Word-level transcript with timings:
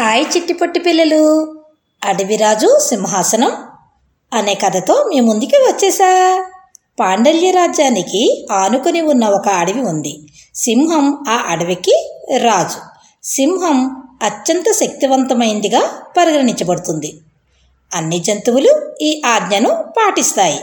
Hi 0.00 0.26
చిట్టి 0.36 0.54
పొట్టి 0.54 0.80
పిల్లలు 0.80 1.54
అడవిరాజు 2.04 2.78
సింహాసనం. 2.88 3.52
అనే 4.32 4.54
కథతో 4.54 5.04
మీ 5.04 5.20
ముందుకి 5.20 5.56
వచ్చేసా. 5.56 6.44
పాండల్య 7.00 7.50
రాజ్యానికి 7.50 8.46
ఆనుకొని 8.52 9.00
ఉన్న 9.00 9.24
ఒక 9.26 9.48
అడవి 9.48 9.80
ఉంది. 9.80 10.18
సింహం 10.54 11.24
ఆ 11.28 11.44
అడవికి 11.48 12.10
రాజు. 12.38 12.80
సింహం 13.22 14.02
అత్యంత 14.22 14.64
శక్తివంతమైందిగా 14.70 16.02
పరిగణించబడుతుంది. 16.16 17.18
అన్ని 17.94 18.18
జంతువులు 18.18 18.94
ఈ 19.02 19.22
ఆజ్ఞను 19.26 19.84
పాటిస్తాయి. 19.98 20.60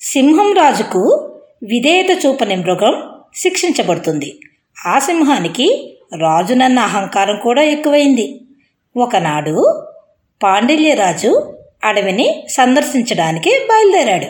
సింహం 0.00 0.52
రాజుకు 0.52 1.30
విధేయత 1.62 2.26
చూపని 2.26 2.56
మృగం 2.56 3.10
శిక్షించబడుతుంది. 3.36 4.40
ఆ 4.86 4.98
సింహానికి 4.98 5.98
రాజునన్న 6.18 6.78
అహంకారం 6.78 7.36
కూడా 7.36 7.62
ఎక్కువైంది. 7.62 8.40
ఒకనాడు 8.96 9.84
పాండిల్యరాజు 10.42 11.52
అడవిని 11.84 12.46
సందర్శించడానికి 12.48 13.50
బయలుదేరాడు. 13.50 14.26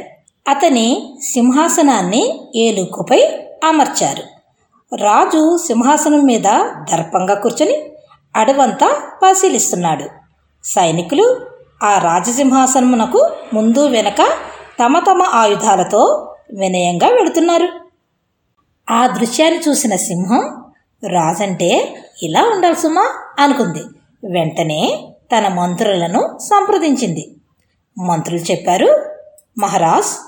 అతని 0.50 1.14
సింహాసనాన్ని 1.32 2.48
ఏలుకపై 2.56 3.28
అమర్చారు. 3.64 4.22
రాజు 4.96 5.58
సింహాసనం 5.66 6.27
మీద 6.27 6.45
దర్పంగా 6.92 7.34
కూర్చొని 7.34 7.83
అడవంతా 8.36 9.02
పరిశీలిస్తున్నాడు. 9.22 10.05
సైనికులు 10.64 11.41
ఆ 11.83 11.98
రాజసింహాసనమునకు 11.98 13.30
ముందు 13.55 13.88
వెనక 13.88 14.27
తమ 14.84 14.98
తమ 14.98 15.22
ఆయుధాలతో 15.22 16.34
వినయంగా 16.52 17.08
వెళుతున్నారు. 17.08 17.69
ఆ 18.91 19.06
దృశ్యాన్ని 19.06 19.60
చూసిన 19.69 19.96
సింహం 19.96 20.61
రాజంటే 21.09 21.97
ఇలా 22.23 22.42
ఉండాలి 22.42 22.77
సుమా 22.77 23.15
అనుకుంది. 23.38 23.83
వెంటనే 24.33 25.09
తన 25.37 25.48
మంత్రులను 25.48 26.38
సంప్రదించింది. 26.38 27.37
మంత్రులు 27.98 28.41
చెప్పారు 28.41 29.11
మహారాజ్ 29.59 30.19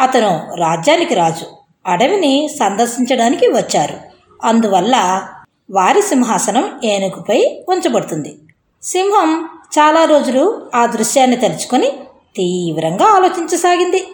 అతను 0.00 0.54
రాజ్యానికి 0.54 1.14
రాజు. 1.14 1.44
అడవిని 1.86 2.48
సందర్శించడానికి 2.60 3.46
వచ్చారు. 3.46 3.94
అందువల్ల 4.44 5.26
వారి 5.70 6.02
సింహాసనం 6.02 6.80
ఏనుగుపై 6.84 7.64
ఉంచబడుతుంది. 7.68 8.38
సింహం 8.82 9.48
చాలా 9.78 10.04
రోజులు 10.04 10.70
ఆ 10.74 10.86
దృశ్యాన్ని 10.86 11.36
తలుచుకొని 11.36 11.90
తీవ్రంగా 12.36 13.04
ఆలోచించసాగింది. 13.04 14.06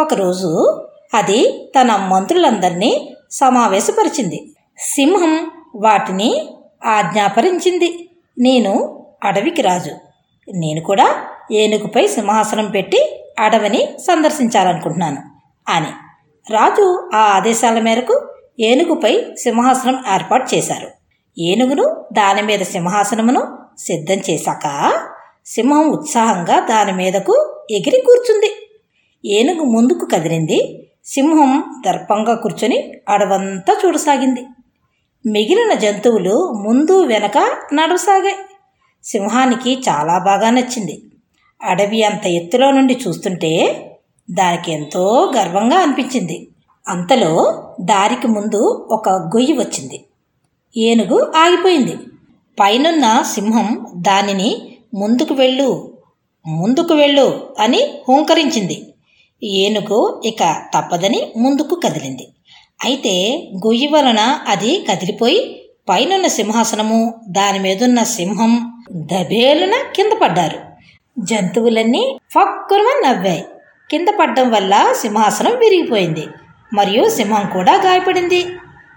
ఒకరోజు 0.00 0.80
అది 1.14 1.70
తన 1.80 1.96
మంత్రులందరినీ 1.96 3.14
సమావేశపరిచింది. 3.30 4.50
సింహం 4.78 5.50
వాటిని 5.74 6.48
ఆజ్ఞాపరించింది. 6.86 8.10
నేను 8.38 9.04
అడవికి 9.24 9.62
రాజు. 9.62 9.90
నేను 10.52 10.80
కూడా 10.80 11.26
ఏనుగుపై 11.52 12.06
సింహాసనం 12.06 12.66
పెట్టి 12.66 13.24
అడవిని 13.38 13.88
సందర్శించాలనుకుంటున్నాను 14.06 15.16
అని. 15.68 15.86
రాజు 16.52 17.10
ఆ 17.14 17.18
ఆదేశాల 17.18 17.80
మేరకు 17.80 18.28
ఏనుగుపై 18.60 19.24
సింహాసనం 19.38 20.02
ఏర్పాటు 20.14 20.54
చేశారు. 20.54 20.88
ఏనుగును 21.38 22.04
దాని 22.12 22.42
మీద 22.42 22.60
సింహాసనమును 22.60 23.58
సిద్ధం 23.78 24.22
చేశాక 24.30 24.92
సింహం 25.46 25.88
ఉత్సాహంగా 25.88 26.60
దాని 26.60 26.92
మీదకు 26.92 27.66
ఎగిరి 27.70 28.00
కూర్చుంది. 28.06 28.78
ఏనుగు 29.24 29.64
ముందుకు 29.64 30.04
కదిలింది. 30.04 30.88
సింహం 31.04 31.82
దర్పంగా 31.86 32.34
కూర్చొని 32.34 32.92
అడవంతా 33.08 33.76
చూడసాగింది. 33.86 34.46
మిగిలిన 35.28 35.74
జంతువులు 35.74 36.52
ముందు 36.52 37.04
వెనక 37.04 37.38
నడవసాగాయి. 37.72 38.34
సింహానికి 39.04 39.74
చాలా 39.88 40.18
బాగా 40.18 40.50
నచ్చింది. 40.50 41.02
అడవి 41.62 42.02
అంత 42.02 42.26
ఎత్తులో 42.26 42.70
నుండి 42.70 42.98
చూస్తుంటే 43.08 43.84
దానికి 44.30 44.72
ఎంతో 44.72 45.32
గర్వంగా 45.36 45.76
అనిపించింది. 45.76 46.48
అంతలో 46.88 47.62
దారికి 47.80 48.26
ముందు 48.26 48.88
ఒక 48.90 49.08
గొయ్యి 49.08 49.52
వచ్చింది. 49.52 50.04
ఏనుగు 50.76 51.32
ఆగిపోయింది. 51.36 51.96
పైనున్న 52.60 53.22
సింహం 53.34 53.86
దానిని 53.96 54.78
ముందుకు 54.94 55.34
వెళ్ళు 55.34 55.92
ముందుకు 56.46 56.94
వెళ్ళు 56.94 57.54
అని 57.58 58.02
హూంకరించింది. 58.08 58.94
ఏనుగు 59.44 60.22
ఇక 60.24 60.62
తప్పదని 60.76 61.32
ముందుకు 61.36 61.80
కదిలింది. 61.84 62.28
అయితే 62.84 63.42
గొయ్యి 63.66 63.86
వలన 63.86 64.20
అది 64.48 64.86
కదిలిపోయి 64.90 65.62
పైనున్న 65.88 66.26
సింహాసనము 66.26 67.14
దాని 67.28 67.58
మీదున్న 67.58 68.02
సింహం 68.02 68.82
దబేలున 68.92 69.72
కింద 69.96 70.12
పడ్డారు. 70.22 70.58
జంతువులన్నీ 71.18 72.18
ఫక్కురమని 72.30 73.08
నవ్వాయి. 73.08 73.44
కింద 73.90 74.08
పడ్డం 74.20 74.50
వల్ల 74.50 74.94
సింహాసనం 75.00 75.58
విరిగిపోయింది. 75.58 76.26
మరియు 76.74 77.08
సింహం 77.08 77.50
కూడా 77.52 77.74
గాయపడింది. 77.74 78.46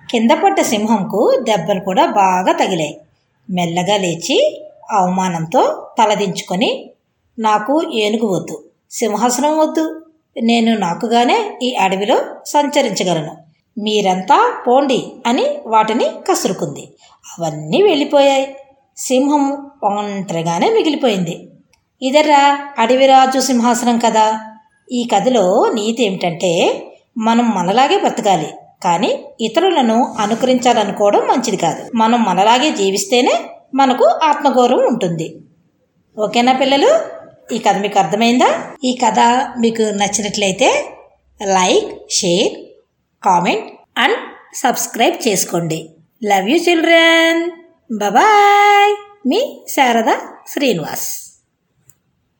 కింద 0.09 0.31
పడ్డ 0.31 0.61
సింహంకు 0.61 1.39
దెబ్బలు 1.43 1.79
కూడా 1.79 2.05
బాగా 2.05 2.51
తగిలాయి. 2.51 3.01
మెల్లగా 3.49 3.97
లేచి 3.97 4.65
అవమానంతో 4.91 5.89
తలదించుకొని 5.99 6.89
నాకు 7.39 7.91
ఏనుగు 7.93 8.35
వద్దు. 8.35 8.63
సింహాసనం 8.91 9.57
వద్దు. 9.57 10.05
నేను 10.41 10.77
నాకుగానే 10.77 11.59
ఈ 11.63 11.75
అడవిలో 11.75 12.21
సంచరించగలను. 12.45 13.50
మీరంతా 13.77 14.63
పోండి 14.67 15.05
అని 15.27 15.45
వాటిని 15.65 16.03
కసురుకుంది. 16.03 16.93
అవన్నీ 17.39 17.81
వెళ్ళిపోయాయి. 17.81 18.55
సింహం 18.97 19.71
ఒంటరిగానే 19.83 20.69
మిగిలిపోయింది. 20.69 21.49
ఇదర్రా 22.01 22.67
అడవిరాజు 22.79 23.39
సింహాసనం 23.39 23.99
కదా? 23.99 24.39
ఈ 24.91 25.07
కథలో 25.15 25.71
నీతి 25.73 26.05
ఏమిటంటే 26.05 26.83
మనం 27.17 27.49
మనలాగే 27.49 27.97
బ్రతకాలి 27.97 28.47
కానీ 28.83 29.23
ఇతరులను 29.41 30.15
అనుకరించాలనుకోవడం 30.19 31.19
మంచిది 31.19 31.57
కాదు. 31.57 31.91
మనం 31.95 32.23
మనలాగే 32.23 32.69
జీవిస్తేనే 32.69 33.33
మనకు 33.75 34.03
ఆత్మగౌరవం 34.23 34.79
ఉంటుంది. 34.79 35.35
ఓకేనా 36.19 36.53
పిల్లలు? 36.53 36.99
ఈ 37.53 37.57
కథ 37.57 37.77
మీకు 37.77 37.99
అర్థమైందా? 37.99 38.63
ఈ 38.83 38.99
కథ 39.05 39.19
మీకు 39.59 39.81
నచ్చినట్లయితే 39.81 40.85
like 41.43 42.11
share 42.11 42.70
comment 43.23 43.67
and 43.97 44.17
subscribe 44.55 45.27
చేసుకోండి. 45.27 45.89
Love 46.23 46.49
you 46.49 46.57
children. 46.57 47.51
బాయ్ 47.99 48.93
మీ 49.27 49.65
శారద 49.67 50.11
శ్రీనివాస్. 50.47 51.30